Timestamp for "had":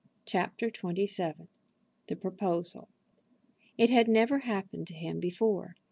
3.91-4.07